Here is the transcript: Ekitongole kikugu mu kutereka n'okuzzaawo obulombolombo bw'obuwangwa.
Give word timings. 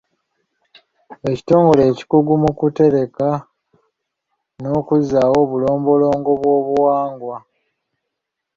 Ekitongole 1.31 1.83
kikugu 1.97 2.33
mu 2.43 2.51
kutereka 2.59 3.27
n'okuzzaawo 4.61 5.37
obulombolombo 5.43 6.31
bw'obuwangwa. 6.41 7.37